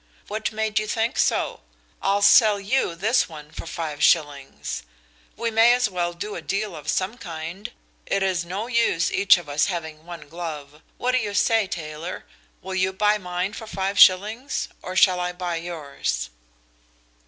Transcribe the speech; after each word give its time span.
"What 0.29 0.51
made 0.51 0.79
you 0.79 0.87
think 0.87 1.15
so? 1.19 1.59
I'll 2.01 2.23
sell 2.23 2.59
you 2.59 2.95
this 2.95 3.29
one 3.29 3.51
for 3.51 3.67
five 3.67 4.01
shillings. 4.03 4.81
We 5.37 5.51
may 5.51 5.75
as 5.75 5.87
well 5.91 6.13
do 6.13 6.33
a 6.35 6.41
deal 6.41 6.75
of 6.75 6.89
some 6.89 7.19
kind; 7.19 7.71
it 8.07 8.23
is 8.23 8.43
no 8.43 8.65
use 8.65 9.11
each 9.11 9.37
of 9.37 9.47
us 9.47 9.67
having 9.67 10.07
one 10.07 10.27
glove. 10.27 10.81
What 10.97 11.11
do 11.11 11.19
you 11.19 11.35
say, 11.35 11.67
Taylor? 11.67 12.25
Will 12.63 12.73
you 12.73 12.91
buy 12.93 13.19
mine 13.19 13.53
for 13.53 13.67
five 13.67 13.99
shillings, 13.99 14.69
or 14.81 14.95
shall 14.95 15.19
I 15.19 15.33
buy 15.33 15.57
yours?" 15.57 16.31